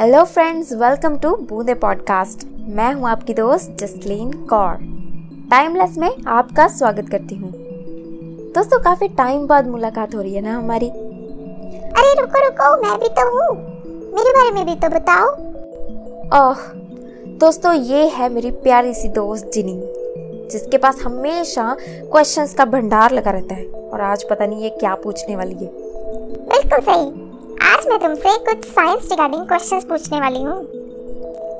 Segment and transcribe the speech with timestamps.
[0.00, 4.74] Hello friends welcome to Boonde podcast मैं हूँ आपकी दोस्त जसलीन कौर।
[5.50, 7.50] टाइमलेस में आपका स्वागत करती हूँ।
[8.54, 10.88] दोस्तों काफ़ी टाइम बाद मुलाकात हो रही है ना हमारी?
[10.88, 13.56] अरे रुको रुको मैं भी तो हूँ।
[14.14, 15.30] मेरे बारे में भी तो बताओ।
[16.40, 16.68] ओह
[17.38, 19.80] दोस्तों ये है मेरी प्यारी सी दोस्त जिनी
[20.52, 24.94] जिसके पास हमेशा क्वेश्चंस का भंडार लगा रहता है। और आज पता नहीं ये क्या
[24.94, 25.70] पूछने वाली है।
[26.48, 27.25] बिल्कुल सही।
[27.66, 30.66] आज मैं तुमसे कुछ साइंस रिगार्डिंग क्वेश्चंस पूछने वाली हूँ।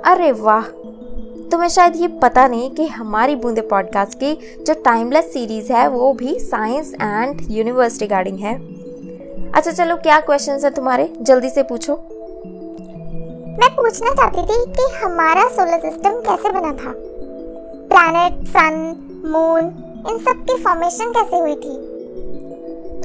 [0.02, 0.62] अरे वाह
[1.50, 6.12] तुम्हें शायद ये पता नहीं कि हमारी बूंदे पॉडकास्ट की जो टाइमलेस सीरीज़ है वो
[6.12, 8.54] भी साइंस एंड यूनिवर्स रिगार्डिंग है।
[9.52, 11.12] अच्छा चलो क्या क्वेश्चंस है तुम्हारे?
[11.20, 11.92] जल्दी से पूछो।
[13.58, 16.94] मैं पूछना चाहती थी कि हमारा सोलर सिस्टम कैसे बना था?
[17.92, 18.74] प्लैनेट सन
[19.26, 19.64] मून
[20.10, 21.85] इन सब की फॉर्मेशन कैसे हुई थी?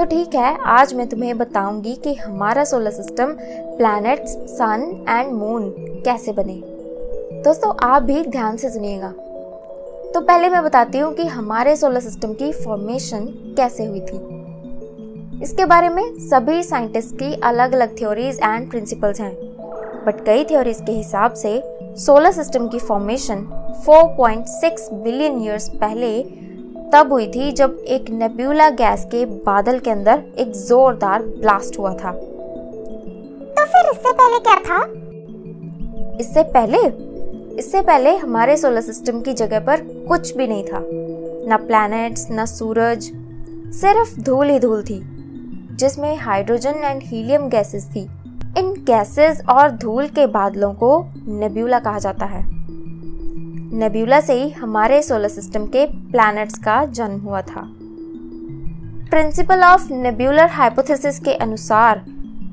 [0.02, 3.34] तो ठीक है, आज मैं तुम्हें बताऊँगी कि हमारा solar system
[3.78, 5.70] planets sun and moon
[6.06, 6.53] कैसे बने।
[7.44, 9.09] दोस्तों, आप भी ध्यान से सुनिएगा।
[10.14, 13.25] तो पहले मैं बताती हूँ कि हमारे सोलर सिस्टम की फॉर्मेशन
[13.58, 14.17] कैसे हुई थी।
[15.44, 19.34] इसके बारे में सभी साइंटिस्ट की अलग अलग थ्योरीज एंड प्रिंसिपल्स हैं।
[20.06, 21.62] बट कई थ्योरीज के हिसाब से
[21.97, 23.47] सोलर सिस्टम की फॉर्मेशन
[23.86, 26.12] 4.6 बिलियन ईयर्स पहले
[26.94, 31.94] तब हुई थी जब एक नेब्यूला गैस के बादल के अंदर एक जोरदार ब्लास्ट हुआ
[31.94, 34.84] था। तो फिर इससे पहले क्या था?
[36.19, 36.78] इससे पहले?
[37.58, 40.80] इससे पहले हमारे सोलर सिस्टम की जगह पर कुछ भी नहीं था।
[41.47, 43.12] न प्लैनेट्स न सूरज
[43.75, 45.02] सिर्फ़ धूल ही धूल थी
[45.75, 48.02] जिसमें हाइड्रोजन एंड हीलियम गैसेस थी।
[48.58, 52.61] इन गैसेस और धूल के बादलों को नेब्यूला कहा जाता है।
[53.73, 57.61] नेब्यूला से ही हमारे सोलर सिस्टम के प्लैनेट्स का जन्म हुआ था।
[59.09, 62.03] प्रिंसिपल ऑफ़ नेब्यूलर हाइपोथेसिस के अनुसार,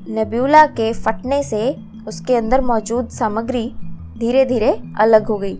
[0.09, 3.75] नेब्यूला के फटने से उसके अंदर मौजूद सामग्री
[4.17, 5.55] धीरे धीरे अलग हो गई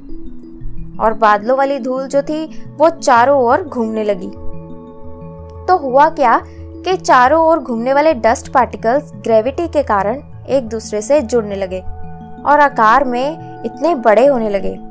[0.97, 2.45] और बादलों वाली धूल जो थी,
[2.77, 4.31] वो चारों ओर घूमने लगी।
[5.67, 6.41] तो हुआ क्या
[6.85, 11.79] कि चारों ओर घूमने वाले डस्ट पार्टिकल्स ग्रेविटी के कारण एक दूसरे से जुड़ने लगे
[12.45, 14.88] और आकार में इतने बड़े होने लगे।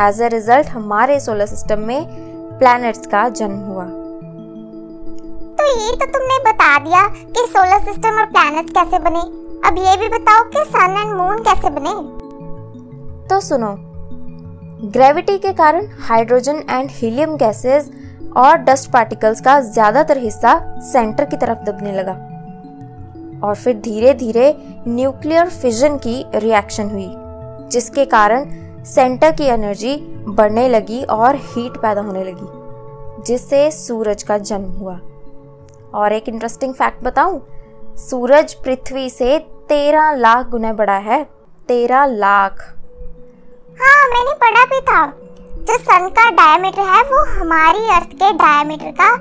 [0.00, 2.04] एज ए रिज़ल्ट हमारे सोलर सिस्टम में
[2.58, 3.84] प्लैनेट्स का जन्म हुआ।
[5.58, 9.20] तो ये तो तुमने बता दिया कि सोलर सिस्टम और प्लैनेट्स कैसे बने।
[9.68, 11.92] अब ये भी बताओ कि सन एंड मून कैसे बने।
[13.28, 13.74] तो सुनो
[14.92, 17.90] ग्रेविटी के कारण हाइड्रोजन एंड हीलियम गैसेस
[18.36, 20.58] और डस्ट पार्टिकल्स का ज़्यादातर हिस्सा
[20.92, 22.12] सेंटर की तरफ़ दबने लगा।
[23.42, 24.54] और फिर धीरे धीरे
[24.88, 27.08] न्यूक्लियर फिजन की रिएक्शन हुई
[27.70, 28.44] जिसके कारण
[28.86, 29.96] सेंटर की एनर्जी
[30.28, 34.98] बढ़ने लगी और हीट पैदा होने लगी, जिससे सूरज का जन्म हुआ।
[35.94, 37.40] और एक इंटरेस्टिंग फैक्ट बताऊँ,
[37.98, 39.38] सूरज पृथ्वी से
[39.68, 41.22] तेरह लाख गुना बड़ा है।
[41.68, 42.62] तेरह लाख।
[43.80, 45.06] हाँ मैंने पढ़ा भी था।
[45.62, 49.12] जो सन का डायमीटर है, वो हमारी अर्थ के डायमीटर का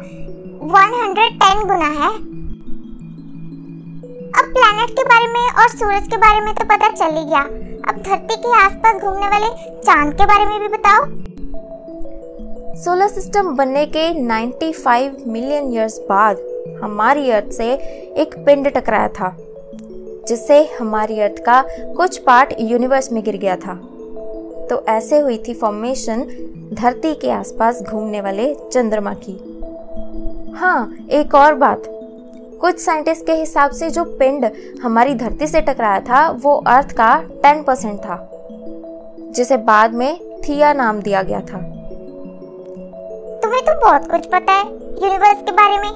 [0.67, 2.09] 110 गुना है।
[4.31, 7.70] अब प्लैनेट के बारे में और सूरज के बारे में तो पता चल ही गया।
[7.87, 9.47] अब धरती के आसपास घूमने वाले
[9.81, 11.05] चाँद के बारे में भी बताओ।
[12.75, 16.37] सोलर सिस्टम बनने के 95 मिलियन इयर्स बाद
[16.83, 17.73] हमारी अर्थ से
[18.17, 19.37] एक पिंड टकराया था,
[20.27, 23.75] जिससे हमारी अर्थ का कुछ पार्ट यूनिवर्स में गिर गया था।
[24.69, 26.25] तो ऐसे हुई थी फॉर्मेशन
[26.73, 29.33] धरती के आसपास घूमने वाले चंद्रमा की।
[30.53, 32.00] हाँ एक और बात।
[32.61, 34.45] कुछ साइंटिस्ट के हिसाब से जो पिंड
[34.83, 38.17] हमारी धरती से टकराया था वो अर्थ का टेन परसेंट था
[39.35, 41.57] जिसे बाद में थिया नाम दिया गया था।
[43.41, 44.65] तुम्हें तो बहुत कुछ पता है
[45.03, 45.91] यूनिवर्स के बारे में।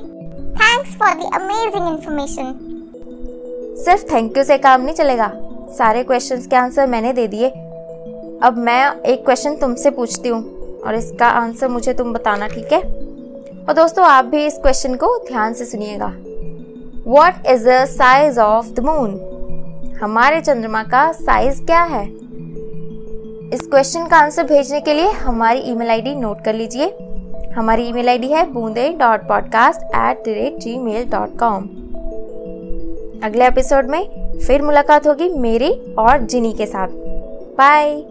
[0.55, 2.53] Thanks for the amazing information
[3.85, 5.31] सिर्फ़ थैंक यू से काम नहीं चलेगा।
[5.77, 7.49] सारे क्वेश्चंस के आंसर मैंने दे दिए।
[8.43, 10.43] अब मैं एक क्वेश्चन तुमसे पूछती हूँ
[10.81, 12.81] और इसका आंसर मुझे तुम बताना ठीक है?
[13.59, 16.13] और दोस्तों आप भी इस क्वेश्चन को ध्यान से सुनिएगा।
[17.07, 22.05] What is the size of the moon हमारे चंद्रमा का साइज़ क्या है?
[23.53, 26.87] इस क्वेश्चन का आंसर भेजने के लिए हमारी ईमेल आईडी नोट कर लीजिए।
[27.55, 31.63] हमारी ईमेल आईडी है Boonde dot podcast at the rate Gmail dot com
[33.23, 34.03] अगले एपिसोड में
[34.47, 36.87] फिर मुलाकात होगी मेरी और जिनी के साथ।
[37.57, 38.03] बाय